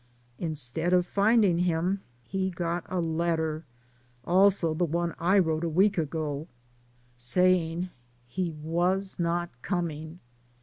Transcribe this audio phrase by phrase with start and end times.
[0.39, 3.65] Instead of find ing him he got a letter—
[4.25, 6.47] also the one I wrote a week ago—
[7.17, 7.91] saying
[8.25, 10.19] he was not coming.